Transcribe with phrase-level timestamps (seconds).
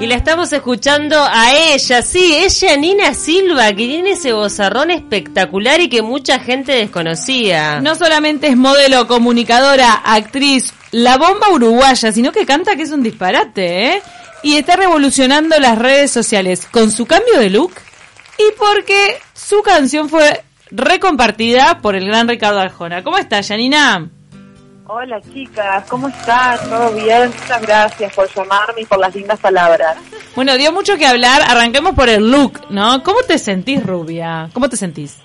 [0.00, 5.80] Y la estamos escuchando a ella, sí, ella Nina Silva, que tiene ese bozarrón espectacular
[5.80, 7.80] y que mucha gente desconocía.
[7.80, 13.02] No solamente es modelo, comunicadora, actriz, la bomba uruguaya, sino que canta que es un
[13.02, 14.02] disparate, ¿eh?
[14.44, 17.72] Y está revolucionando las redes sociales con su cambio de look
[18.38, 23.02] y porque su canción fue recompartida por el gran Ricardo Arjona.
[23.02, 24.08] ¿Cómo estás, Janina?
[24.90, 26.58] Hola chicas, ¿cómo están?
[26.66, 27.28] ¿Todo bien?
[27.28, 29.98] Muchas gracias por llamarme y por las lindas palabras.
[30.34, 31.42] Bueno, dio mucho que hablar.
[31.46, 33.02] Arranquemos por el look, ¿no?
[33.02, 34.48] ¿Cómo te sentís, rubia?
[34.54, 35.22] ¿Cómo te sentís?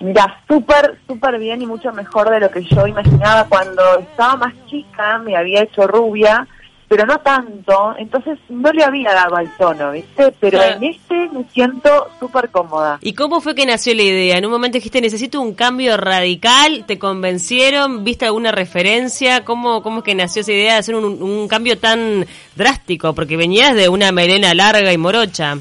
[0.00, 4.54] Mira, súper, súper bien y mucho mejor de lo que yo imaginaba cuando estaba más
[4.66, 6.48] chica, me había hecho rubia
[6.90, 10.34] pero no tanto, entonces no le había dado al tono, ¿viste?
[10.40, 12.98] Pero en este me siento súper cómoda.
[13.00, 14.38] ¿Y cómo fue que nació la idea?
[14.38, 18.02] En un momento dijiste, necesito un cambio radical, ¿te convencieron?
[18.02, 19.44] ¿Viste alguna referencia?
[19.44, 22.26] ¿Cómo, cómo es que nació esa idea de hacer un, un cambio tan
[22.56, 23.14] drástico?
[23.14, 25.58] Porque venías de una melena larga y morocha.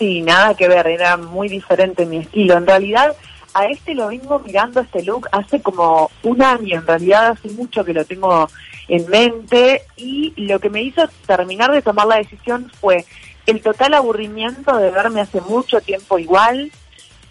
[0.00, 2.56] Sí, nada que ver, era muy diferente mi estilo.
[2.56, 3.14] En realidad,
[3.54, 7.84] a este lo vengo mirando, este look, hace como un año, en realidad hace mucho
[7.84, 8.48] que lo tengo
[8.88, 13.04] en mente y lo que me hizo terminar de tomar la decisión fue
[13.46, 16.70] el total aburrimiento de verme hace mucho tiempo igual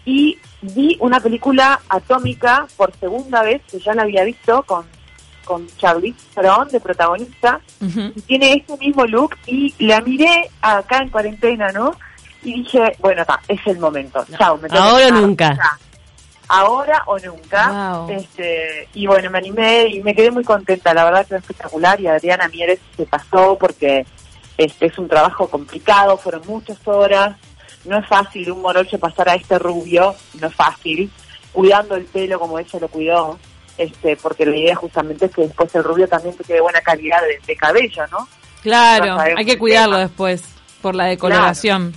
[0.04, 4.86] y vi una película atómica por segunda vez, que ya la había visto con,
[5.44, 11.10] con Charlie Theron de protagonista, y tiene este mismo look y la miré acá en
[11.10, 11.92] cuarentena, ¿no?
[12.42, 14.24] Y dije, bueno, está, es el momento.
[14.38, 15.78] Chao, me Ahora nunca
[16.48, 18.04] ahora o nunca.
[18.08, 22.00] Este, y bueno, me animé y me quedé muy contenta, la verdad que es espectacular
[22.00, 24.06] y Adriana Mieres se pasó porque
[24.56, 27.36] este es un trabajo complicado, fueron muchas horas,
[27.84, 31.10] no es fácil un morocho pasar a este rubio, no es fácil,
[31.52, 33.38] cuidando el pelo como ella lo cuidó,
[33.76, 37.20] este, porque la idea justamente es que después el rubio también te quede buena calidad
[37.46, 38.28] de, cabello, ¿no?
[38.62, 40.42] Claro, hay que cuidarlo después
[40.82, 41.94] por la decoloración.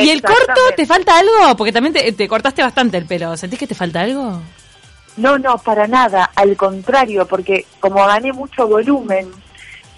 [0.00, 1.56] ¿Y el corto te falta algo?
[1.56, 3.36] Porque también te, cortaste bastante el pelo.
[3.36, 4.40] ¿Sentís que te falta algo?
[5.16, 6.30] No, no, para nada.
[6.34, 9.30] Al contrario, porque como gané mucho volumen,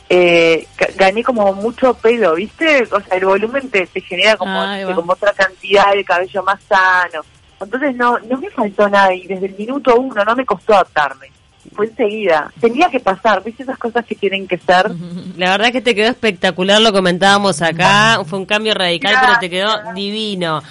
[0.08, 2.82] eh, gané como mucho pelo, ¿viste?
[2.92, 4.60] O sea, el volumen te, genera como,
[4.94, 7.22] como otra cantidad de cabello más sano.
[7.60, 11.30] Entonces no, no me faltó nada y desde el minuto uno no me costó adaptarme
[11.75, 12.53] fue enseguida.
[12.60, 14.91] Tenía que pasar, ¿viste esas cosas que tienen que ser?
[15.37, 19.50] La verdad que te quedó espectacular, lo comentábamos acá, fue un cambio radical, pero te
[19.50, 20.62] quedó divino.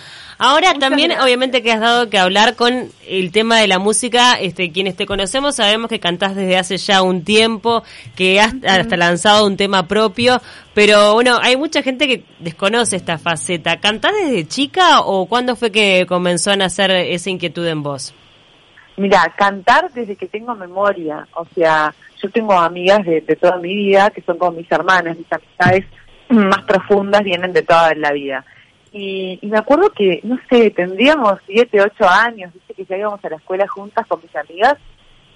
[0.41, 4.39] Ahora también, obviamente, que has dado que hablar con el tema de la música.
[4.39, 7.83] Este, quienes te conocemos sabemos que cantás desde hace ya un tiempo,
[8.15, 10.41] que has hasta lanzado un tema propio,
[10.73, 13.81] pero bueno, hay mucha gente que desconoce esta faceta.
[13.81, 18.13] ¿Cantás desde chica o cuándo fue que comenzó a nacer esa inquietud en vos?
[18.99, 24.09] Mira, cantar desde que tengo memoria, o sea, yo tengo amigas de, toda mi vida
[24.09, 25.85] que son como mis hermanas, mis amistades
[26.27, 28.43] más profundas vienen de toda la vida.
[28.91, 33.29] Y, me acuerdo que, no sé, tendríamos siete, ocho años, dice que ya íbamos a
[33.29, 34.75] la escuela juntas con mis amigas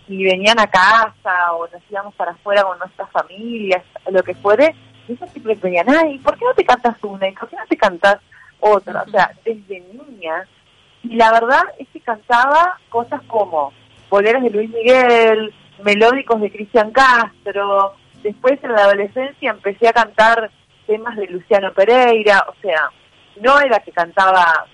[0.10, 3.82] y venían a casa o nos íbamos para afuera con nuestras familias,
[4.12, 4.76] lo que fuere,
[5.08, 7.30] y ellos siempre venían, ay, ¿por qué no te cantas una?
[7.30, 8.18] ¿Y por qué no te cantas
[8.60, 9.04] otra?
[9.04, 10.46] O sea, desde niña
[11.04, 13.74] y la verdad es que cantaba cosas como
[14.10, 15.54] boleros de Luis Miguel,
[15.84, 20.50] melódicos de Cristian Castro, después en la adolescencia empecé a cantar
[20.88, 22.90] temas de Luciano Pereira, o sea,
[23.42, 24.66] no era que cantaba,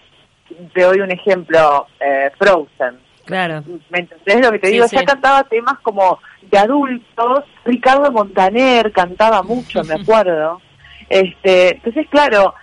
[0.74, 3.00] te doy un ejemplo, eh, Frozen.
[3.26, 3.64] Claro.
[3.90, 4.86] ¿Me entendés lo que te digo?
[4.92, 10.62] Ya cantaba temas como de adultos, Ricardo Montaner cantaba mucho, me acuerdo.
[11.10, 12.54] Este, entonces, claro,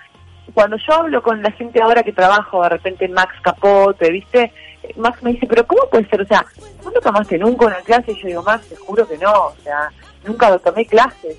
[0.54, 4.52] cuando yo hablo con la gente ahora que trabajo de repente en Max Capote, ¿viste?
[4.96, 6.22] Max me dice, pero ¿cómo puede ser?
[6.22, 6.44] O sea,
[6.84, 8.12] ¿no tomaste nunca una clase?
[8.12, 9.90] Y yo digo, Max, te juro que no, o sea,
[10.24, 11.36] nunca lo tomé clases.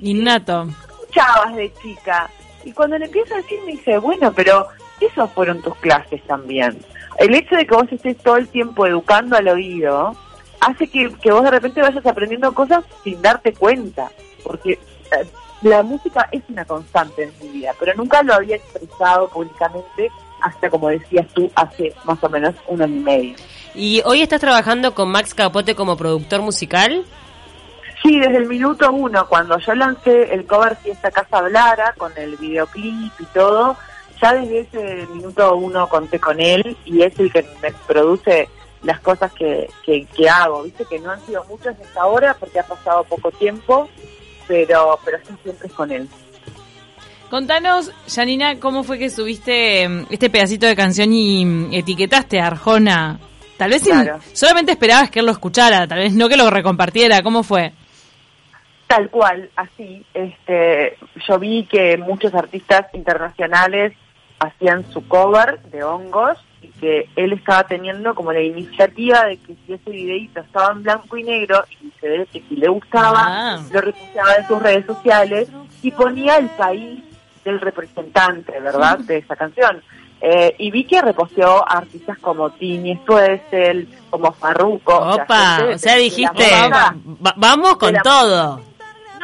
[0.00, 0.68] Innato.
[1.00, 2.30] Escuchabas de chica.
[2.64, 4.68] Y cuando le empiezo a decir, me dice, bueno, pero
[5.00, 6.78] esas fueron tus clases también.
[7.18, 10.16] El hecho de que vos estés todo el tiempo educando al oído
[10.60, 14.10] hace que, que vos de repente vayas aprendiendo cosas sin darte cuenta.
[14.42, 15.26] Porque eh,
[15.62, 20.10] la música es una constante en mi vida, pero nunca lo había expresado públicamente
[20.40, 23.36] hasta, como decías tú, hace más o menos un año y medio.
[23.74, 27.04] ¿Y hoy estás trabajando con Max Capote como productor musical?
[28.02, 32.12] Sí, desde el minuto uno, cuando yo lancé el cover Si esta casa hablara, con
[32.16, 33.76] el videoclip y todo,
[34.20, 38.48] ya desde ese minuto uno conté con él y es el que me produce
[38.82, 40.62] las cosas que, que, que hago.
[40.62, 43.88] Viste que no han sido muchas hasta ahora porque ha pasado poco tiempo,
[44.46, 46.08] pero, pero sí siempre es con él.
[47.30, 52.46] Contanos, Janina, cómo fue que subiste em, este pedacito de canción y em, etiquetaste a
[52.46, 53.18] Arjona.
[53.56, 53.82] Tal vez
[54.32, 57.22] solamente esperabas que él lo escuchara, tal vez no que lo recompartiera.
[57.22, 57.72] ¿Cómo fue?
[58.86, 60.04] Tal cual, así.
[60.14, 60.96] Este,
[61.26, 63.94] yo vi que muchos artistas internacionales
[64.38, 66.38] hacían su cover de hongos
[66.80, 71.16] que él estaba teniendo como la iniciativa de que si ese videito estaba en blanco
[71.16, 73.60] y negro y se ve que si le gustaba, Ah.
[73.72, 75.48] lo repusiaba en sus redes sociales
[75.82, 77.02] y ponía el país
[77.44, 79.82] del representante, ¿verdad?, de esa canción.
[80.20, 84.94] Eh, y vi que reposteó artistas como Tini Stoessel, como Farruko.
[84.96, 86.44] Opa, o sea, de la dijiste,
[87.36, 88.60] vamos con todo.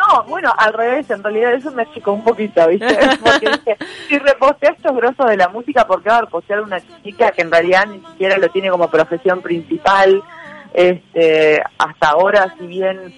[0.09, 2.87] No, bueno, al revés, en realidad eso me achicó un poquito, ¿viste?
[3.25, 3.77] Porque dije,
[4.09, 7.43] si repostea estos grosos de la música, ¿por qué va a repostear una chica que
[7.43, 10.23] en realidad ni siquiera lo tiene como profesión principal?
[10.75, 13.15] Este, hasta ahora, si bien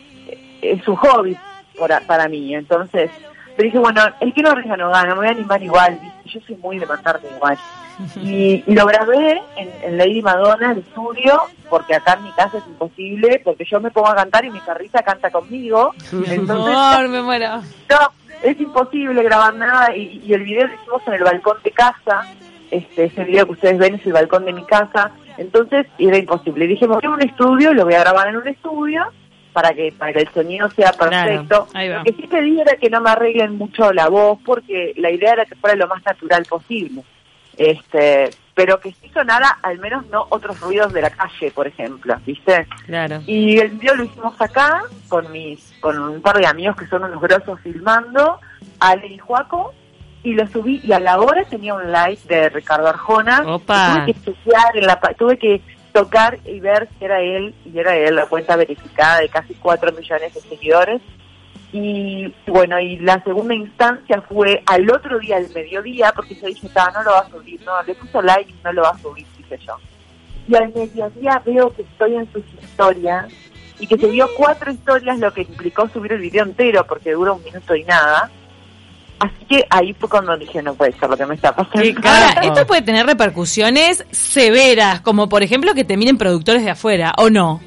[0.60, 1.36] es un hobby
[1.78, 3.10] por- para mí, entonces,
[3.56, 6.13] pero dije, bueno, el que no arriesga no gana, me voy a animar igual, ¿viste?
[6.26, 7.59] Yo soy muy de matarme igual.
[8.17, 12.59] Y, y lo grabé en, en Lady Madonna, el estudio, porque acá en mi casa
[12.59, 15.93] es imposible, porque yo me pongo a cantar y mi perrita canta conmigo.
[16.12, 17.56] Entonces, Amor, me muero.
[17.91, 17.99] no,
[18.43, 22.27] es imposible grabar nada y, y el video lo hicimos en el balcón de casa.
[22.70, 25.12] Este, ese video que ustedes ven es el balcón de mi casa.
[25.38, 26.67] Entonces era imposible.
[26.67, 29.05] Dije, me voy a un estudio, lo voy a grabar en un estudio
[29.55, 31.69] para que para que el sonido sea perfecto.
[31.75, 31.85] va.
[31.87, 35.33] Lo que sí pedí era que no me arreglen mucho la voz porque la idea
[35.33, 37.03] era que fuera lo más natural posible.
[37.56, 42.17] Este, pero que sí sonara al menos no otros ruidos de la calle, por ejemplo,
[42.27, 42.67] ¿viste?
[42.87, 43.23] Claro.
[43.27, 47.05] Y el video lo hicimos acá con mis con un par de amigos que son
[47.05, 48.41] unos grosos filmando,
[48.81, 49.73] Ale y Juaco,
[50.25, 53.43] y lo subí y a la hora tenía un like de Ricardo Arjona.
[53.47, 53.93] Opa.
[53.93, 55.62] Tuve que estudiar en la tuve que
[55.94, 59.93] tocar y ver si era él, y era él, la cuenta verificada de casi 4
[59.93, 61.00] millones de seguidores.
[61.73, 66.69] Y bueno, y la segunda instancia fue al otro día, al mediodía, porque yo dije,
[66.75, 69.25] "Ta, no lo va a subir, no, le puso like no lo va a subir,
[69.38, 69.76] dije yo.
[70.49, 73.32] Y al mediodía veo que estoy en sus historias
[73.79, 77.32] y que se vio cuatro historias, lo que implicó subir el video entero, porque dura
[77.32, 78.31] un minuto y nada.
[79.25, 82.00] Así que ahí fue cuando dije, no puede ser lo que me está pasando.
[82.05, 87.15] Ahora, esto puede tener repercusiones severas, como por ejemplo que te miren productores de afuera,
[87.17, 87.61] ¿o no?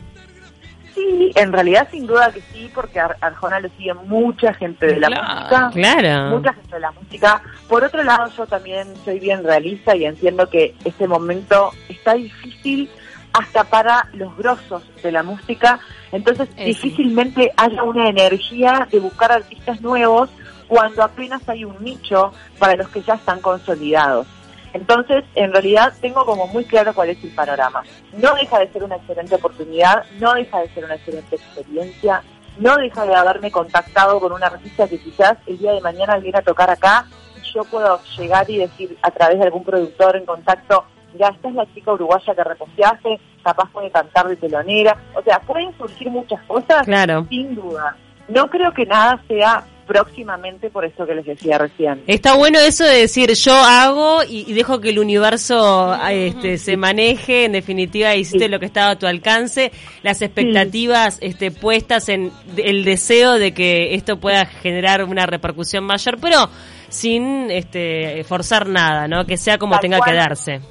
[0.93, 4.99] Sí, en realidad sin duda que sí, porque Ar- Arjona lo sigue mucha gente de
[4.99, 5.69] la Claro, música.
[5.73, 6.37] Claro.
[6.37, 7.41] Mucha gente de la música.
[7.67, 12.89] Por otro lado, yo también soy bien realista y entiendo que este momento está difícil
[13.33, 15.79] hasta para los grosos de la música.
[16.11, 16.63] Entonces, sí.
[16.65, 20.29] difícilmente haya una energía de buscar artistas nuevos
[20.67, 24.27] cuando apenas hay un nicho para los que ya están consolidados.
[24.73, 27.83] Entonces, en realidad tengo como muy claro cuál es el panorama.
[28.13, 32.21] No deja de ser una excelente oportunidad, no deja de ser una excelente experiencia,
[32.59, 36.39] no deja de haberme contactado con una artista que quizás el día de mañana viene
[36.39, 37.05] a tocar acá
[37.37, 40.83] y yo puedo llegar y decir a través de algún productor en contacto,
[41.17, 44.97] ya esta es la chica uruguaya que reposteaste, capaz puede cantar de telonera.
[45.15, 47.25] O sea, pueden surgir muchas cosas, Claro.
[47.29, 47.95] sin duda.
[48.27, 52.03] No creo que nada sea próximamente por esto que les decía recién.
[52.07, 56.77] Está bueno eso de decir yo hago y, y dejo que el universo este, se
[56.77, 57.45] maneje.
[57.45, 58.51] En definitiva, hiciste Sí.
[58.51, 59.71] lo que estaba a tu alcance.
[60.03, 66.17] Las expectativas este, puestas en el deseo de que esto pueda generar una repercusión mayor,
[66.21, 66.49] pero
[66.89, 69.25] sin este, forzar nada, ¿no?
[69.25, 70.09] Que sea como Tal tenga cual.
[70.11, 70.61] que darse.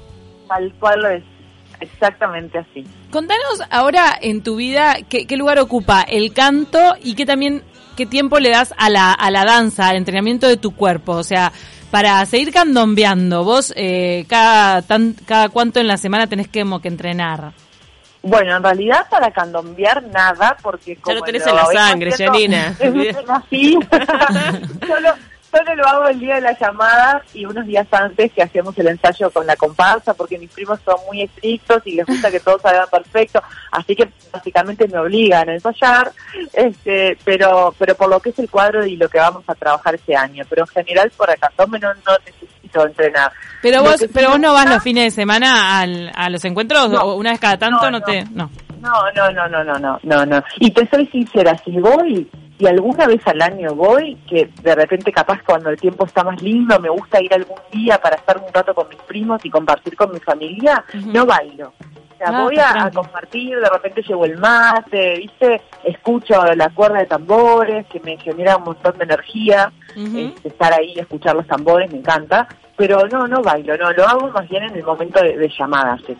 [0.48, 1.24] Tal cual lo es.
[1.80, 2.84] Exactamente así.
[3.10, 7.62] Contanos ahora en tu vida qué, qué lugar ocupa el canto y qué también
[7.96, 11.12] qué tiempo le das a la, a la danza, al entrenamiento de tu cuerpo.
[11.12, 11.52] O sea,
[11.90, 16.80] para seguir candombeando, vos eh, cada, tan, cada cuánto en la semana tenés que, como
[16.80, 17.52] que entrenar.
[18.22, 22.74] Bueno, en realidad para candombear nada, porque como lo tenés en la sangre, Janina.
[22.78, 22.90] que
[23.26, 23.78] nací,
[24.86, 25.14] solo,
[25.56, 28.88] solo lo hago el día de la llamada y unos días antes que hacemos el
[28.88, 32.58] ensayo con la comparsa, porque mis primos son muy estrictos y les gusta que todo
[32.58, 36.12] salga perfecto, así que básicamente me obligan a ensayar,
[36.52, 39.94] este, pero pero por lo que es el cuadro y lo que vamos a trabajar
[39.94, 43.32] este año, pero en general por candombe no, no necesito entrenar.
[43.62, 46.90] Pero Lo vos, pero vos no vas los fines de semana al- a los encuentros
[46.90, 47.00] No.
[47.02, 48.00] o una vez cada tanto no.
[48.02, 48.50] te, no.
[48.80, 50.44] No, no, no, no, no, no, no, no.
[50.60, 55.12] Y te soy sincera, si voy y alguna vez al año voy, que de repente
[55.12, 58.52] capaz cuando el tiempo está más lindo, me gusta ir algún día para estar un
[58.52, 61.68] rato con mis primos y compartir con mi familia, no bailo.
[61.68, 65.60] O sea, Ah, voy a, compartir, de repente llevo el mate, ¿viste?
[65.84, 69.70] Escucho la cuerda de tambores, que me genera un montón de energía.
[69.94, 74.06] Este, estar ahí y escuchar los tambores, me encanta, pero no, no bailo, no, lo
[74.06, 76.00] hago más bien en el momento de, de llamadas.
[76.06, 76.16] sí.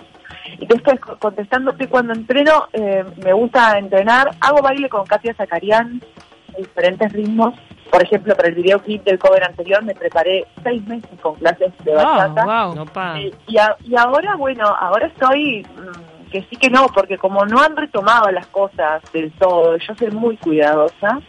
[0.59, 6.01] Y después, co- contestándote, cuando entreno, eh, me gusta entrenar, hago baile con Katia Zacarián,
[6.55, 7.55] en diferentes ritmos.
[7.91, 11.93] Por ejemplo, para el videoclip del cover anterior me preparé seis meses con clases de
[11.93, 12.45] Oh, bachata.
[12.45, 12.87] wow.
[13.17, 17.45] Eh, y, a- y ahora, bueno, ahora estoy mm, que sí que no, porque como
[17.47, 21.21] no han retomado las cosas del todo, yo soy muy cuidadosa,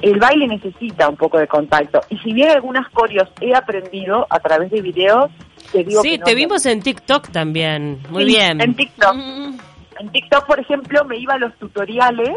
[0.00, 2.00] el baile necesita un poco de contacto.
[2.08, 5.30] Y si bien algunas coreos he aprendido a través de videos,
[5.72, 8.00] te digo Sí, que no te vimos en TikTok también.
[8.10, 8.60] Muy Sí, bien.
[8.60, 9.14] En TikTok.
[9.14, 9.58] Mm,
[10.00, 12.30] En TikTok, por ejemplo, me iba a los tutoriales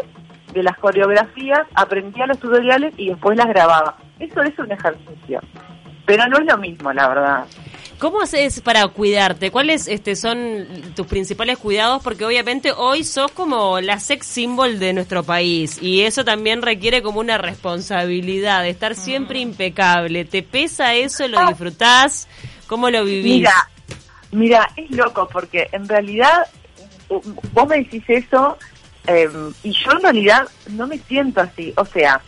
[0.54, 3.98] de las coreografías, aprendía los tutoriales y después las grababa.
[4.20, 5.42] Eso es un ejercicio.
[6.06, 7.46] Pero no es lo mismo, la verdad.
[7.98, 9.52] ¿Cómo haces para cuidarte?
[9.52, 12.04] ¿Cuáles este, son tus principales cuidados?
[12.04, 17.02] Porque obviamente hoy sos como la sex symbol de nuestro país y eso también requiere
[17.02, 20.26] como una responsabilidad de estar siempre impecable.
[20.26, 21.28] ¿Te pesa eso?
[21.30, 22.28] ¿Lo disfrutás?
[22.68, 23.24] ¿Cómo lo vivís?
[23.24, 23.70] Mira,
[24.32, 26.48] mira, es loco porque en realidad
[27.54, 28.58] vos me decís eso
[29.08, 29.30] eh,
[29.64, 31.74] y yo en realidad no me siento así.
[31.78, 32.22] O sea,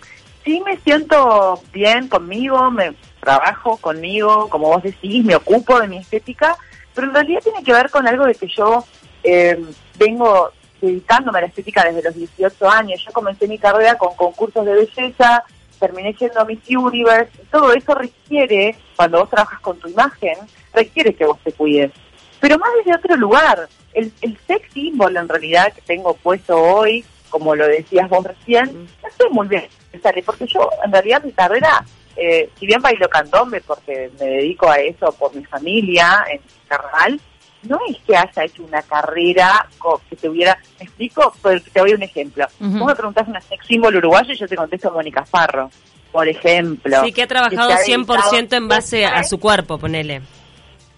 [0.44, 5.98] sí me siento bien conmigo, me trabajo conmigo, como vos decís, me ocupo de mi
[5.98, 6.56] estética,
[6.94, 8.86] pero en realidad tiene que ver con algo de que yo
[9.24, 9.62] eh,
[9.98, 13.03] vengo dedicándome a la estética desde los 18 años.
[13.06, 15.44] Yo comencé mi carrera con concursos de belleza,
[15.79, 20.36] terminé siendo Miss Universe, todo eso requiere, cuando vos trabajas con tu imagen,
[20.74, 21.91] requiere que vos te cuides.
[22.39, 27.03] Pero más desde otro lugar, el, el sex symbol en realidad que tengo puesto hoy,
[27.29, 29.67] como lo decías vos recién, no estoy muy bien,
[30.01, 30.24] ¿sabes?
[30.24, 31.84] porque yo en realidad mi carrera,
[32.15, 37.19] eh, si bien bailo candombe porque me dedico a eso por mi familia en carnaval,
[37.67, 39.67] no es que haya hecho una carrera
[40.09, 41.33] que te hubiera, ¿me explico?
[41.41, 42.45] Pues te doy un ejemplo.
[42.59, 45.69] Vos me preguntás una sex symbol uruguayo y yo te contesto Mónica Farro,
[46.12, 47.03] por ejemplo.
[47.03, 50.21] Sí, que ha trabajado ha 100% en base a su cuerpo, ponele.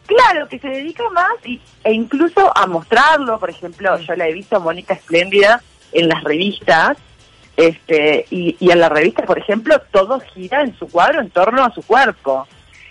[0.06, 3.40] Claro, que se dedica más y, e incluso a mostrarlo.
[3.40, 5.62] Por ejemplo, yo la he visto a Mónica Espléndida
[5.92, 6.98] en las revistas.
[7.56, 11.64] Este, y, y en la revista, por ejemplo, todo gira en su cuadro en torno
[11.64, 12.48] a su cuerpo.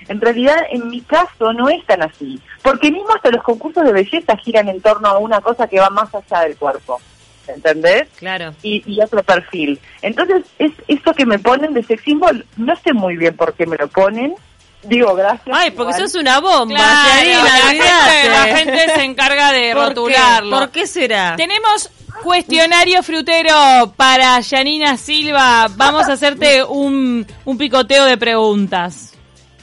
[0.09, 2.41] En realidad, en mi caso, no es tan así.
[2.62, 5.91] Porque mismo hasta los concursos de belleza giran en torno a una cosa que va
[5.91, 7.00] más allá del cuerpo.
[7.47, 8.09] ¿Entendés?
[8.17, 8.53] Claro.
[8.62, 9.79] y, y otro perfil.
[10.03, 13.65] Entonces, es eso que me ponen de sex symbol, no sé muy bien por qué
[13.67, 14.35] me lo ponen.
[14.83, 15.49] Digo, gracias.
[15.59, 16.09] Ay, porque igual.
[16.09, 18.29] sos una bomba, Claro, la, gente, olvidate.
[18.29, 19.88] la gente se encarga de ¿Por qué?
[19.88, 20.59] rotularlo.
[20.59, 21.35] ¿Por qué será?
[21.37, 21.91] Tenemos
[22.23, 25.69] cuestionario frutero para Yanina Silva.
[25.75, 29.15] Vamos a hacerte un, un picoteo de preguntas.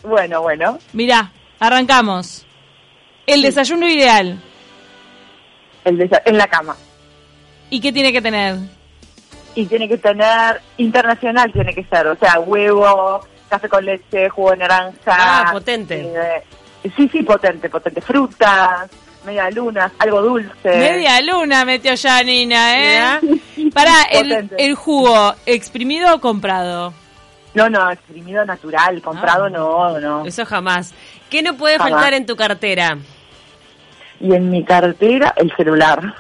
[0.05, 0.77] Bueno, bueno.
[0.93, 2.45] Mirá, arrancamos.
[3.27, 4.39] El desayuno ideal.
[5.83, 6.75] El desa- en la cama.
[7.69, 8.55] ¿Y qué tiene que tener?
[9.55, 14.51] Y tiene que tener, internacional tiene que ser, o sea, huevo, café con leche, jugo
[14.51, 14.93] de naranja.
[15.07, 16.01] Ah, potente.
[16.01, 16.43] eh,
[16.95, 18.01] sí, sí, potente, potente.
[18.01, 18.89] Frutas,
[19.25, 20.51] media lunas, algo dulce.
[20.65, 23.19] Media luna metió Yanina, ¿eh?
[23.74, 26.93] Para el, el jugo, ¿exprimido o comprado?
[27.55, 29.50] No, no, exprimido natural, comprado Ah.
[29.50, 30.25] no, no.
[30.25, 30.93] Eso jamás.
[31.29, 31.93] ¿Qué no puede Jamás.
[31.93, 32.97] faltar en tu cartera?
[34.19, 36.13] Y en mi cartera, el celular.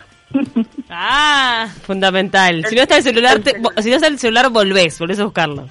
[0.89, 2.65] Ah, Fundamental.
[2.67, 5.67] Si no está el celular, te- si no está el celular, volvés, volvés a buscarlo.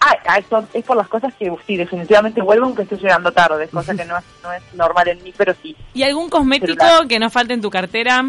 [0.00, 3.64] Ah, ah, eso es por las cosas que sí, definitivamente vuelvo aunque esté llegando tarde,
[3.64, 5.74] es cosa que no es, no es normal en mí, pero sí.
[5.92, 7.08] ¿y algún cosmético Celular.
[7.08, 8.24] que no falte en tu cartera?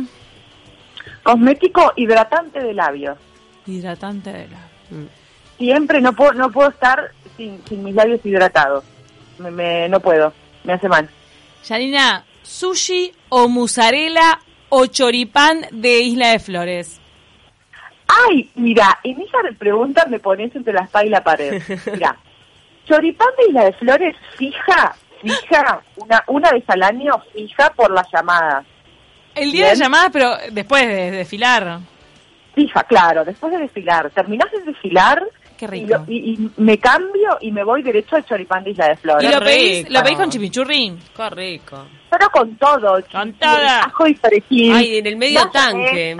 [1.23, 3.17] Cosmético hidratante de labios.
[3.67, 4.57] Hidratante de la...
[5.59, 8.83] Siempre no puedo no puedo estar sin, sin mis labios hidratados.
[9.37, 11.07] Me, me- no puedo, me hace mal.
[11.67, 14.39] Yanina, ¿sushi o mozzarella
[14.69, 16.99] o choripán de Isla de Flores?
[18.07, 21.61] Ay, mira, en esa pregunta me pones entre la espada y la pared.
[21.93, 22.17] Mira,
[22.87, 28.07] choripán de Isla de Flores fija, fija, una, una vez al año fija por las
[28.11, 28.65] llamadas.
[29.35, 29.77] El día Bien.
[29.77, 31.79] de llamadas, pero después de desfilar.
[32.55, 34.09] Fija, claro, después de desfilar.
[34.09, 35.23] Terminás de desfilar
[35.59, 35.87] Qué y, rico.
[35.97, 39.29] lo- y- y me cambio y me voy derecho al choripán de Isla de Flores.
[39.29, 40.97] ¿Y lo pedís, lo pedís con chimichurri?
[41.15, 41.85] Qué rico.
[42.09, 42.97] Pero con todo.
[43.11, 43.83] Con toda.
[43.83, 44.73] Ajo y perejil.
[44.73, 46.15] Ay, en el medio tanque.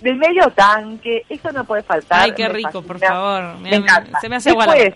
[0.00, 1.24] Del medio tanque.
[1.28, 2.22] Eso no puede faltar.
[2.22, 3.58] Ay, qué rico, por favor.
[3.58, 4.20] Me, Me- encanta.
[4.20, 4.94] se me hace Después,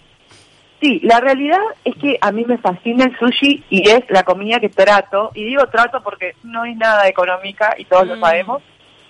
[0.81, 4.59] Sí, la realidad es que a mí me fascina el sushi y es la comida
[4.59, 5.31] que trato.
[5.33, 8.21] Y digo trato porque no es nada económica y todos lo Mm.
[8.21, 8.63] sabemos.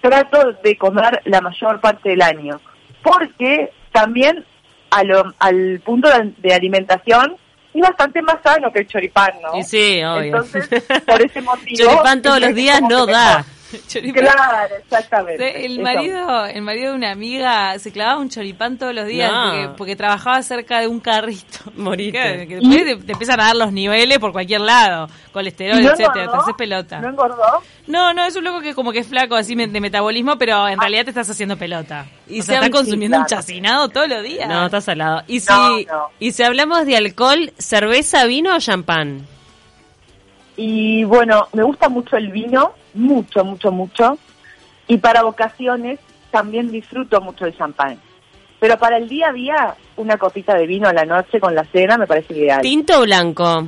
[0.02, 2.60] Trato de comer la mayor parte del año.
[3.02, 4.44] Porque también
[4.90, 7.36] a lo- al punto de, de alimentación
[7.74, 9.56] es bastante más sano que el choripán, ¿no?
[9.58, 10.24] Y sí, obvio.
[10.24, 10.68] Entonces,
[11.06, 11.90] por ese motivo...
[11.90, 13.38] Choripán todos los días no da.
[13.38, 13.44] mejor.
[13.88, 14.24] Choripán.
[14.24, 15.64] Claro, exactamente.
[15.66, 19.44] El marido, el marido de una amiga se clavaba un choripán todos los días No.
[19.50, 21.58] porque, porque trabajaba cerca de un carrito.
[21.76, 22.46] Morite.
[22.46, 25.92] Que, después te, te empiezan a dar los niveles por cualquier lado, colesterol, ¿Y no
[25.92, 27.00] etcétera, te haces pelota.
[27.00, 27.42] ¿No engordó?
[27.86, 30.78] No, no, es un loco que como que es flaco así de metabolismo, pero en
[30.80, 32.06] realidad te estás haciendo pelota.
[32.28, 34.48] Y se está se- consumiendo un chacinado todos los días.
[34.48, 35.22] No, está salado.
[35.26, 36.08] Y si, No, no.
[36.20, 39.26] y si hablamos de alcohol, cerveza, vino o champán.
[40.56, 44.18] Y bueno, me gusta mucho el vino, mucho, mucho, mucho.
[44.86, 45.98] Y para ocasiones
[46.30, 47.98] también disfruto mucho el champán.
[48.58, 51.64] Pero para el día a día, una copita de vino a la noche con la
[51.64, 52.60] cena me parece ideal.
[52.62, 53.66] ¿Tinto o blanco?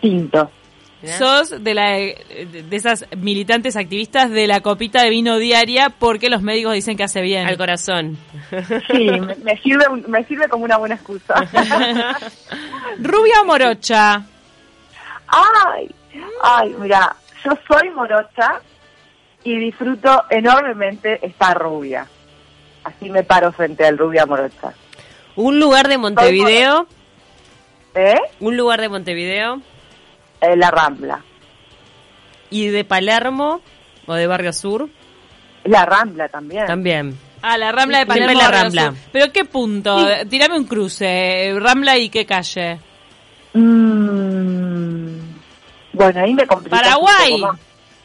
[0.00, 0.50] Tinto.
[1.04, 6.42] Sos de, la, de esas militantes activistas de la copita de vino diaria porque los
[6.42, 7.46] médicos dicen que hace bien.
[7.46, 8.18] Al corazón.
[8.90, 11.34] Sí, me, me sirve, me sirve como una buena excusa.
[13.00, 14.22] Rubia o morocha.
[15.32, 15.90] Ay,
[16.42, 18.60] ay, mira, yo soy morocha
[19.44, 22.06] y disfruto enormemente estar rubia.
[22.84, 24.72] Así me paro frente al rubia morocha.
[25.36, 26.86] Un lugar de Montevideo.
[27.94, 28.18] ¿Eh?
[28.40, 29.60] Un lugar de Montevideo.
[30.40, 31.20] Eh, la Rambla.
[32.50, 33.60] Y de Palermo
[34.06, 34.88] o de Barrio Sur.
[35.64, 36.66] La Rambla también.
[36.66, 37.18] También.
[37.40, 38.42] Ah, la Rambla de Siempre Palermo.
[38.42, 38.82] la Rambla.
[38.86, 38.94] Sur.
[39.12, 40.06] ¿Pero qué punto?
[40.28, 41.54] Tirame un cruce.
[41.58, 42.78] ¿Rambla y qué calle?
[43.54, 44.11] Mm,
[45.92, 46.76] bueno, ahí me complica.
[46.76, 47.34] Paraguay.
[47.34, 47.60] un poco más.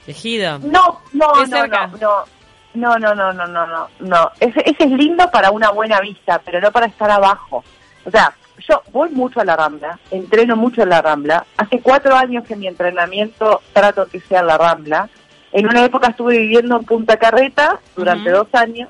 [0.07, 0.59] Ejido.
[0.59, 1.87] No, no, ¿Qué no, cerca?
[1.87, 2.37] no, no.
[2.73, 4.31] No, no, no, no, no, no, no.
[4.39, 7.63] Ese, ese es lindo para una buena vista, pero no para estar abajo.
[8.05, 8.33] O sea,
[8.67, 11.45] yo voy mucho a la Rambla, entreno mucho en la Rambla.
[11.57, 15.09] Hace cuatro años que mi entrenamiento trato que sea en la Rambla.
[15.51, 18.89] En una época estuve viviendo en Punta Carreta durante dos años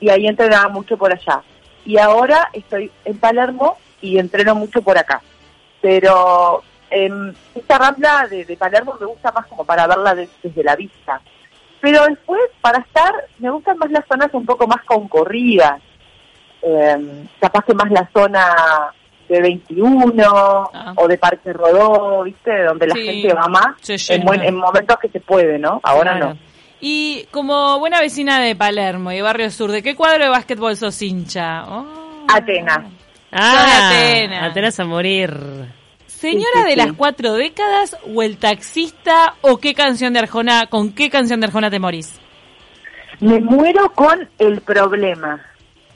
[0.00, 1.42] y ahí entrenaba mucho por allá.
[1.84, 5.22] Y ahora estoy en Palermo y entreno mucho por acá.
[5.80, 10.62] Pero em, esta Rambla de, de Palermo me gusta más como para verla de- desde
[10.64, 11.20] la vista.
[11.80, 15.80] Pero después, para estar, me gustan más las zonas un poco más concurridas.
[16.62, 18.54] Eh, capaz que más la zona
[19.28, 20.94] de 21 Ah.
[20.96, 22.62] o de Parque Rodó, ¿viste?
[22.64, 23.66] Donde la Sí, gente va más
[24.10, 25.80] en, buen- en momentos que se puede, ¿no?
[25.82, 26.28] Ahora Claro.
[26.34, 26.38] no.
[26.80, 30.76] Y como buena vecina de Palermo y de Barrio Sur, ¿de qué cuadro de básquetbol
[30.76, 31.64] sos hincha?
[31.68, 31.86] Oh.
[32.28, 32.80] Atenas.
[33.32, 34.50] Ah, Atenas.
[34.50, 35.30] Atenas a morir.
[36.20, 41.10] Señora de las cuatro décadas o el taxista o qué canción de Arjona, con qué
[41.10, 42.18] canción de Arjona te morís?
[43.20, 45.40] Me muero con el problema.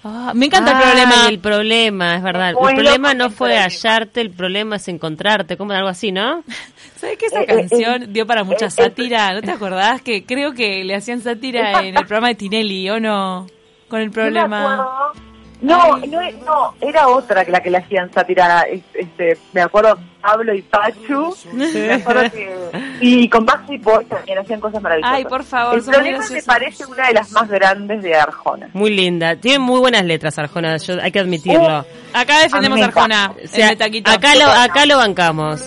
[0.02, 1.28] Ah, me encanta el Ay, problema.
[1.28, 2.50] el problema, es verdad.
[2.50, 3.64] El problema no el fue problema.
[3.64, 6.42] hallarte, el problema es encontrarte, como algo así, ¿no?
[6.96, 9.32] ¿Sabes que esa Eh, eh, canción eh, dio para mucha eh, sátira?
[9.34, 10.00] ¿No te acordás?
[10.02, 13.46] Que creo que le hacían sátira en el programa de Tinelli, ¿o no?
[13.88, 14.72] Con el No problema.
[14.74, 15.29] acuerdo.
[15.62, 18.62] No, no, no, era otra que la que le hacían sátira.
[18.62, 21.34] es- Este, me acuerdo Pablo y Pachu.
[21.52, 22.54] Me acuerdo que,
[23.00, 25.16] y con Backstreet Boys también hacían cosas maravillosas.
[25.16, 28.68] Ay, por favor, El problema me parece una de las más grandes de Arjona.
[28.72, 29.36] Muy linda.
[29.36, 31.84] Tiene muy buenas letras, Arjona, yo, hay que admitirlo.
[32.12, 35.60] Acá defendemos A Arjona, O sea, acá lo, acá lo bancamos.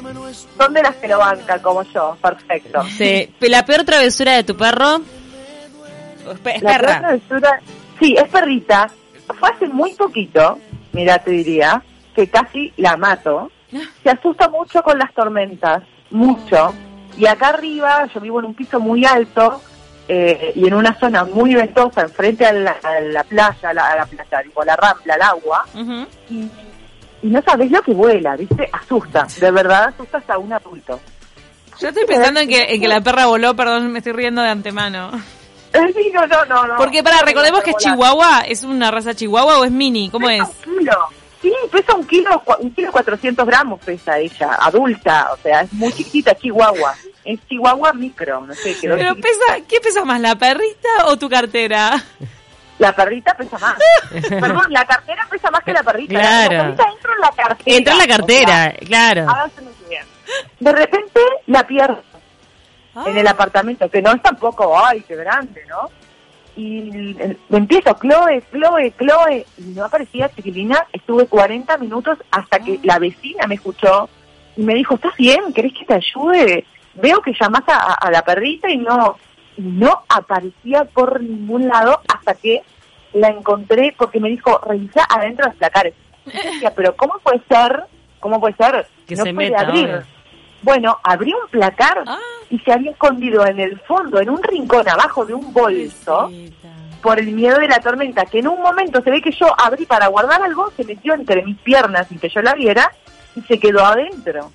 [0.58, 2.18] Son de las que lo bancan, como yo.
[2.22, 2.84] Perfecto.
[2.98, 3.32] Sí.
[3.42, 5.02] La peor travesura de tu perro.
[6.46, 6.88] Es La perra.
[6.88, 7.60] peor travesura-
[8.00, 8.90] sí, es perrita.
[9.40, 10.60] Fue hace muy poquito,
[10.92, 11.84] mira, te diría,
[12.16, 13.52] que casi la mato.
[14.04, 16.74] Se asusta mucho con las tormentas, mucho.
[17.18, 19.62] Y acá arriba, yo vivo en un piso muy alto
[20.08, 23.88] eh, y en una zona muy ventosa, enfrente a la, a la playa, a la,
[23.92, 25.66] a la playa, digo, la rambla, al agua.
[26.30, 26.50] Y,
[27.24, 28.70] y no sabes lo que vuela, ¿viste?
[28.72, 31.00] Asusta, de verdad asusta hasta un adulto.
[31.80, 34.50] Yo estoy pensando en que, en que la perra voló, perdón, me estoy riendo de
[34.50, 35.12] antemano.
[35.96, 36.76] Sí, no, no, no, no.
[36.78, 40.10] Porque para, recordemos que es chihuahua, ¿es una raza chihuahua o es mini?
[40.10, 40.44] ¿Cómo es?
[40.48, 41.08] Pesa un kilo.
[41.42, 45.92] Sí, pesa un kilo, un kilo 400 gramos pesa ella, adulta, o sea, es muy
[45.92, 46.96] chiquita, chihuahua.
[47.26, 49.28] Es chihuahua micro, no sé, quedó Pero chiquita.
[49.28, 52.02] pesa, ¿qué pesa más, la perrita o tu cartera?
[52.80, 53.76] La perrita pesa más.
[54.30, 56.14] Perdón, la cartera pesa más que la perrita.
[56.14, 56.58] Claro.
[56.58, 57.78] La perrita entra en la cartera.
[57.78, 59.28] Entra en la o sea, cartera, claro.
[59.90, 60.06] bien.
[60.60, 62.13] De repente la pierdo
[63.06, 65.90] en el apartamento, que no es tampoco, ay, qué grande, ¿no?
[66.56, 67.16] Y
[67.50, 73.00] me empiezo, Chloe, Chloe, Chloe, y no aparecía chiquilina, estuve 40 minutos hasta que la
[73.00, 74.08] vecina me escuchó
[74.56, 75.52] y me dijo, ¿estás bien?
[75.54, 76.66] ¿Querés que te ayude?
[76.94, 79.18] Veo que llamás a, a la perrita y no,
[79.58, 82.62] no aparecía por ningún lado hasta que
[83.14, 85.96] la encontré porque me dijo, revisa adentro los placares.
[86.26, 87.84] Decía, pero ¿cómo puede ser?
[88.20, 88.88] ¿Cómo puede ser?
[89.08, 90.04] Que no se puede meta, abrir.
[90.62, 92.20] Bueno, abrí un placar Ah.
[92.54, 96.32] Y se había escondido en el fondo, en un rincón abajo de un bolso,
[97.02, 99.86] por el miedo de la tormenta, que en un momento se ve que yo abrí
[99.86, 102.92] para guardar algo, se metió entre mis piernas sin que yo la viera
[103.36, 104.52] y se quedó adentro.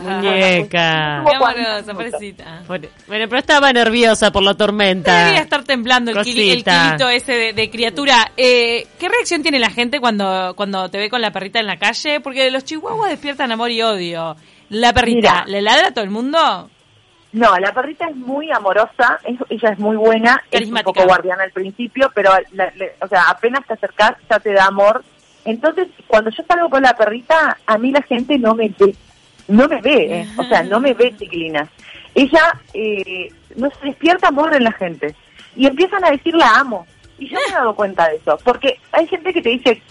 [0.00, 1.22] Muñeca.
[1.26, 2.62] Qué Como amorosa, 40 pobrecita.
[2.68, 2.88] Bueno,
[3.28, 5.18] pero estaba nerviosa por la tormenta.
[5.18, 8.32] Debería estar temblando el, kili- el kilito ese de, de criatura.
[8.36, 11.76] Eh, ¿Qué reacción tiene la gente cuando, cuando te ve con la perrita en la
[11.78, 12.20] calle?
[12.20, 14.36] Porque los chihuahuas despiertan amor y odio.
[14.68, 15.44] ¿La perrita Mira.
[15.46, 16.70] le ladra a todo el mundo?
[17.32, 21.44] No, la perrita es muy amorosa, es- ella es muy buena, es un poco guardiana
[21.44, 25.04] al principio, pero la- le- o sea, apenas te acercas ya te da amor.
[25.44, 28.94] Entonces, cuando yo salgo con la perrita, a mí la gente no me ve,
[29.48, 31.68] no me ve, eh, o sea, no me ve chiquilinas.
[32.14, 35.14] Ella eh, no se despierta amor en la gente
[35.54, 36.86] y empiezan a decir la amo,
[37.18, 39.82] Y yo me he dado cuenta de eso, porque hay gente que te dice,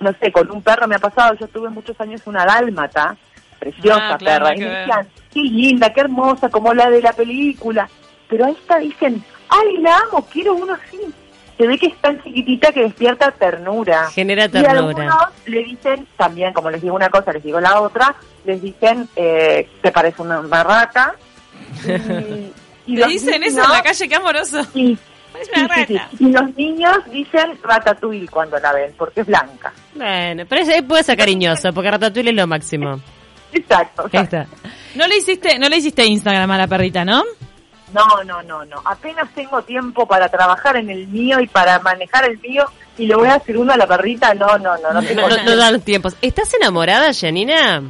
[0.00, 3.16] no sé, con un perro me ha pasado, yo tuve muchos años una dálmata,
[3.58, 4.78] preciosa Ah, claro, perra, y me ver.
[4.78, 7.88] decían, qué linda, qué hermosa, como la de la película.
[8.28, 10.98] Pero a esta dicen, ay, la amo, quiero uno así.
[11.56, 14.08] Se ve que es tan chiquitita que despierta ternura.
[14.12, 14.70] Genera Y ternura.
[14.78, 15.16] algunos
[15.46, 19.68] le dicen, también, como les digo una cosa, les digo la otra, les dicen, eh,
[19.82, 21.14] te parece una barraca.
[21.84, 22.52] Y,
[22.86, 24.08] y ¿Te los dicen eso en la calle?
[24.08, 24.62] ¡Qué amoroso!
[24.72, 24.96] Sí,
[25.40, 25.94] Es sí, una sí, sí.
[25.98, 26.08] rata.
[26.20, 29.72] Y los niños dicen ratatouille cuando la ven, porque es blanca.
[29.94, 33.00] Bueno, pero ese puede ser cariñoso, porque Ratatouille es lo máximo.
[33.52, 34.06] Exacto.
[34.06, 34.36] Exacto.
[34.36, 34.46] está.
[34.94, 37.22] No le hiciste, no le hiciste Instagram a la perrita, ¿no?
[37.94, 38.82] No, no, no, no.
[38.84, 42.64] Apenas tengo tiempo para trabajar en el mío y para manejar el mío
[42.98, 44.34] y le voy a hacer uno a la perrita.
[44.34, 45.50] No, no, no, no tengo No, no, tiempo.
[45.50, 46.14] no dan los tiempos.
[46.20, 47.82] ¿Estás enamorada, Janina?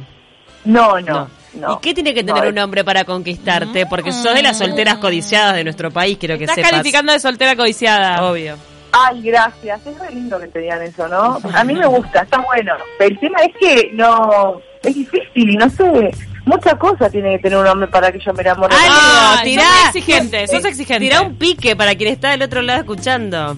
[0.63, 1.73] No, no, no.
[1.73, 3.85] ¿Y qué tiene que tener No, un hombre para conquistarte?
[3.87, 6.71] Porque sos de las solteras codiciadas de nuestro país, quiero que Estás sepas.
[6.71, 8.23] calificando de soltera codiciada.
[8.23, 8.55] Obvio.
[8.91, 9.85] Ay, gracias.
[9.85, 11.39] Es re lindo que te digan eso, ¿no?
[11.53, 12.73] A mí me gusta, está bueno.
[12.97, 14.61] Pero el tema es que no...
[14.83, 16.11] Es difícil y no sé...
[16.45, 18.73] Mucha cosa tiene que tener un hombre para que yo me enamore.
[18.75, 19.63] Ah, tirá.
[19.63, 21.05] sos exigente, sos exigente.
[21.05, 23.55] Tira un pique para quien está del otro lado escuchando.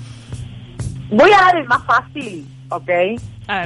[1.09, 2.89] Voy a dar el más fácil, ¿ok?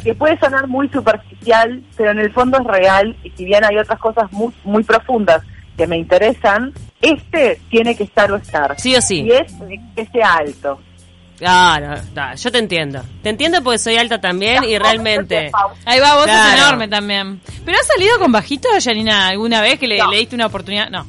[0.03, 3.77] Que puede sonar muy superficial, pero en el fondo es real y si bien hay
[3.77, 5.41] otras cosas muy, muy profundas
[5.75, 8.79] que me interesan, este tiene que estar o estar.
[8.79, 9.21] Sí o sí.
[9.21, 9.53] Y es
[9.95, 10.79] que sea alto.
[11.41, 13.01] No, no, yo te entiendo.
[13.21, 15.51] Te entiendo porque soy alta también y realmente...
[15.85, 16.49] Ahí va, vos Claro.
[16.51, 17.41] sos enorme también.
[17.65, 20.09] ¿Pero has salido con bajito, Janina, alguna vez que le, No.
[20.11, 20.89] le diste una oportunidad?
[20.89, 21.05] No,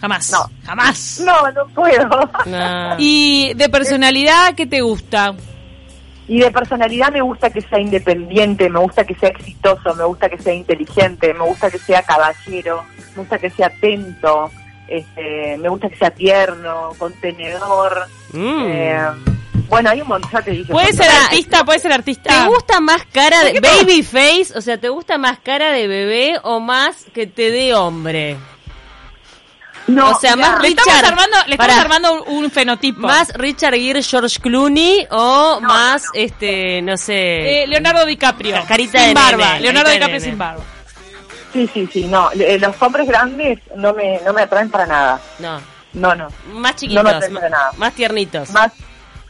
[0.00, 0.30] jamás.
[0.32, 0.50] No.
[0.66, 1.22] Jamás.
[1.24, 2.08] No, no puedo.
[2.46, 2.96] No.
[2.98, 5.34] Y de personalidad, ¿qué te gusta?
[6.28, 10.28] Y de personalidad me gusta que sea independiente, me gusta que sea exitoso, me gusta
[10.28, 12.84] que sea inteligente, me gusta que sea caballero,
[13.16, 14.48] me gusta que sea atento,
[14.86, 18.06] este, me gusta que sea tierno, contenedor.
[18.32, 18.62] Mm.
[18.68, 19.08] eh,
[19.70, 20.70] bueno, hay un montón, ya te dije.
[20.72, 22.42] Puede ser artista, puede ser artista.
[22.42, 24.48] ¿Te gusta más cara de baby face?
[24.56, 28.36] O sea, ¿te gusta más cara de bebé o más que te dé hombre?
[29.86, 31.80] No, o sea, mirá, más Le estamos Richard, armando, le estamos pará.
[31.80, 33.00] armando un, un fenotipo.
[33.00, 36.20] ¿Más Richard Gere, George Clooney o No, más, no, no.
[36.20, 37.62] este, no sé...
[37.62, 38.54] Eh, Leonardo DiCaprio.
[38.56, 39.46] La carita sin de barba.
[39.46, 40.30] nene, Leonardo carita de DiCaprio nene.
[40.30, 40.64] sin barba.
[41.52, 45.20] Sí, sí, sí, no, le- los hombres grandes no me, no me atraen para nada.
[45.40, 45.60] No,
[45.94, 46.28] No, no.
[46.52, 47.72] más chiquitos, No me atraen para nada.
[47.76, 48.50] más tiernitos.
[48.50, 48.70] Más,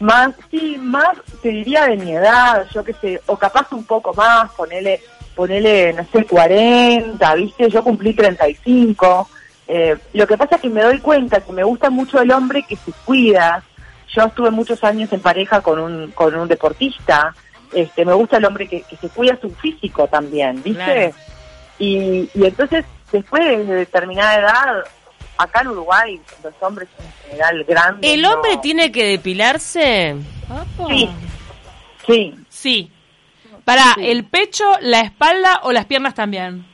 [0.00, 4.14] más, sí, más, te diría de mi edad, yo qué sé, o capaz un poco
[4.14, 5.00] más, ponele,
[5.34, 7.68] ponele, no sé, 40, ¿viste?
[7.68, 9.28] Yo cumplí 35.
[9.68, 12.64] Eh, lo que pasa es que me doy cuenta que me gusta mucho el hombre
[12.68, 13.62] que se cuida.
[14.14, 17.34] Yo estuve muchos años en pareja con un, con un deportista.
[17.72, 20.82] Este, me gusta el hombre que, que se cuida su físico también, ¿viste?
[20.82, 21.14] Claro.
[21.78, 24.84] Y, y entonces, después de determinada edad,
[25.42, 28.12] acá en Uruguay, los hombres en general grandes.
[28.12, 30.16] ¿El no- hombre tiene que depilarse?
[30.88, 31.10] Sí,
[32.06, 32.34] sí.
[32.48, 32.92] Sí.
[33.64, 34.10] Para Sí.
[34.10, 36.66] el pecho, la espalda o las piernas también.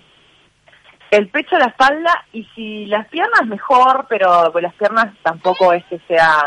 [1.11, 6.01] El pecho, la espalda y si las piernas mejor, pero las piernas tampoco es que
[6.09, 6.45] sea,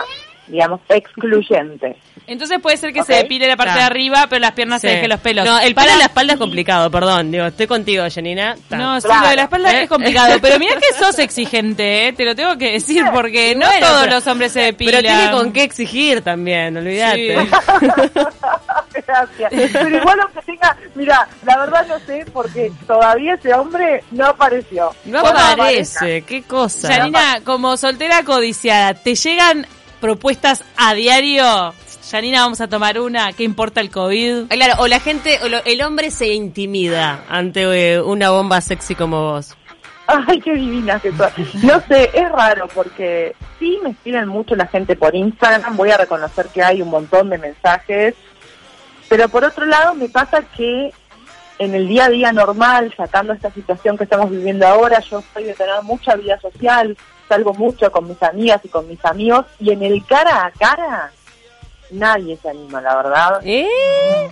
[0.50, 1.96] digamos, excluyente.
[2.28, 3.80] Entonces puede ser que se depile la parte Claro.
[3.80, 4.94] de arriba, pero las piernas se Sí.
[4.96, 5.46] dejen los pelos.
[5.46, 7.32] No, el pelo Para- en la espalda es complicado, perdón.
[7.32, 8.56] Digo, estoy contigo, Janina.
[8.68, 8.78] Ta.
[8.78, 9.24] No, sí, Claro.
[9.24, 9.84] lo de la espalda ¿Eh?
[9.84, 10.36] es complicado.
[10.42, 12.14] Pero mira que sos exigente, ¿eh?
[12.14, 15.02] te lo tengo que decir, porque no Bueno, todos pero- los hombres se depilan.
[15.02, 17.38] Pero tiene con qué exigir también, olvídate.
[17.40, 17.50] Sí.
[19.08, 19.52] Gracias.
[19.74, 24.92] Pero igual aunque tenga, mira, la verdad no sé porque todavía ese hombre no apareció.
[25.06, 26.94] No Cuando aparece, qué cosa.
[26.94, 29.66] Janina, como soltera codiciada, ¿te llegan
[30.00, 31.74] propuestas a diario?
[32.10, 34.44] Janina, vamos a tomar una, ¿qué importa el COVID?
[34.50, 37.62] Ah, Claro, o la gente, o lo- el hombre se intimida ante
[37.94, 39.56] eh, una bomba sexy como vos.
[40.08, 41.32] Ay, qué divina que sos.
[41.64, 45.98] No sé, es raro porque sí me escriben mucho la gente por Instagram, voy a
[45.98, 48.16] reconocer que hay un montón de mensajes,
[49.08, 50.92] pero por otro lado me pasa que
[51.60, 55.44] en el día a día normal, sacando esta situación que estamos viviendo ahora, yo soy
[55.44, 56.98] de tener mucha vida social,
[57.30, 61.12] salgo mucho con mis amigas y con mis amigos, y en el cara a cara
[61.92, 63.42] nadie se anima, la verdad.
[63.44, 63.68] ¿Eh?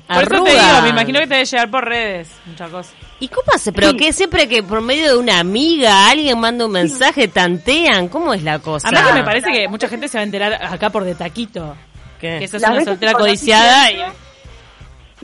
[0.08, 2.94] Por eso te digo, me imagino que te debe llegar por redes, muchas cosas.
[3.20, 3.72] ¿Y cómo hace?
[3.72, 3.98] ¿Pero Sí.
[3.98, 4.14] qué?
[4.14, 8.10] Siempre que por medio de una amiga alguien manda un mensaje, tantean.
[8.10, 8.90] ¿Cómo es la cosa?
[8.90, 11.76] Además que me parece que mucha gente se va a enterar acá por de taquito.
[12.20, 12.38] ¿Qué?
[12.40, 13.98] Que sos Las una soltera codiciada y...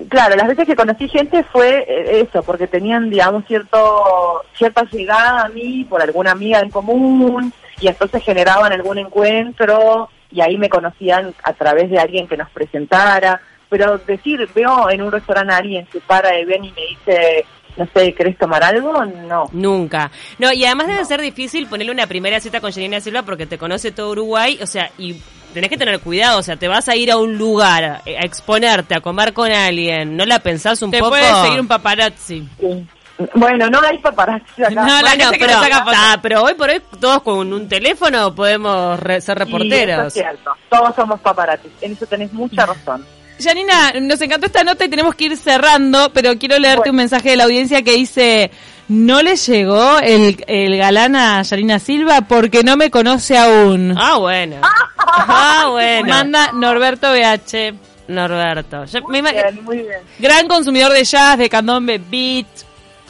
[0.09, 5.45] Claro, las veces que conocí gente fue eh, eso, porque tenían, digamos, cierto cierta llegada
[5.45, 10.69] a mí por alguna amiga en común y entonces generaban algún encuentro y ahí me
[10.69, 13.41] conocían a través de alguien que nos presentara.
[13.69, 17.45] Pero decir, veo en un restaurante a alguien que para de bien y me dice,
[17.77, 19.03] no sé, ¿querés tomar algo?
[19.03, 19.45] No.
[19.51, 20.11] Nunca.
[20.37, 23.57] No, y además debe ser difícil ponerle una primera cita con Janina Silva porque te
[23.57, 25.15] conoce todo Uruguay, o sea, y
[25.55, 28.25] tenés que tener cuidado, o sea, te vas a ir a un lugar eh, a
[28.25, 31.11] exponerte, a comer con alguien, ¿no la pensás un Te poco?
[31.11, 32.47] puede seguir un paparazzi.
[32.59, 32.87] Sí.
[33.35, 34.71] Bueno, no hay paparazzi acá.
[34.71, 38.99] No, Bueno, gente que pero, ah, pero hoy por hoy todos con un teléfono podemos
[38.99, 40.07] re- ser Sí, eso reporteros.
[40.07, 40.51] es cierto.
[40.69, 41.71] Todos somos paparazzis.
[41.81, 43.05] En eso tenés mucha razón.
[43.41, 46.91] Janina, nos encantó esta nota y tenemos que ir cerrando, pero quiero leerte Bueno.
[46.91, 48.51] un mensaje de la audiencia que dice,
[48.87, 53.95] no le llegó el, el galán a Janina Silva porque no me conoce aún.
[53.97, 54.57] Ah, bueno.
[55.15, 56.07] Ah, bueno.
[56.07, 57.73] Manda Norberto BH,
[58.07, 58.85] Norberto.
[58.85, 59.99] Yo Muy bien, muy bien.
[60.17, 62.47] gran consumidor de jazz, de candombe, beat,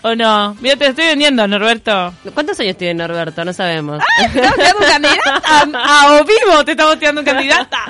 [0.03, 0.55] ¿o no?
[0.61, 2.13] Mira, te estoy vendiendo, Norberto.
[2.33, 3.43] ¿Cuántos años tiene Norberto?
[3.43, 4.03] No sabemos.
[4.17, 5.41] ¿Te estamos tirando un candidata?
[5.83, 7.85] A o vivo te estamos tirando un candidata.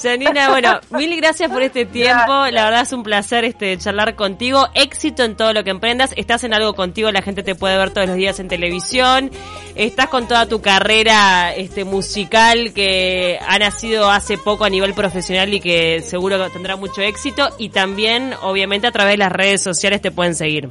[0.00, 2.32] Janina, bueno, mil gracias por este tiempo.
[2.32, 2.52] Gracias.
[2.54, 4.68] La verdad es un placer este charlar contigo.
[4.74, 6.12] Éxito en todo lo que emprendas.
[6.16, 9.30] Estás en algo contigo, la gente te puede ver todos los días en televisión.
[9.74, 15.52] Estás con toda tu carrera este musical que ha nacido hace poco a nivel profesional
[15.52, 17.50] y que seguro tendrá mucho éxito.
[17.58, 20.68] Y también, obviamente, a través de las redes sociales te pueden seguir.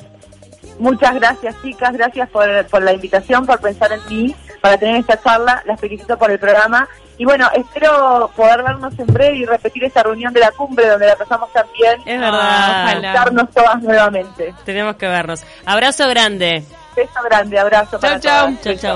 [0.79, 1.93] Muchas gracias, chicas.
[1.93, 5.63] Gracias por, por la invitación, por pensar en mí, para tener esta charla.
[5.65, 6.87] Las felicito por el programa.
[7.17, 11.07] Y bueno, espero poder vernos en breve y repetir esta reunión de la cumbre donde
[11.07, 11.99] la pasamos tan bien.
[12.05, 12.39] Es verdad.
[12.41, 14.53] Ah, todas nuevamente.
[14.65, 15.43] Tenemos que vernos.
[15.65, 16.63] Abrazo grande.
[16.95, 17.99] Beso grande, abrazo.
[17.99, 18.19] chau.
[18.19, 18.61] todas.
[18.61, 18.95] Chau, chau.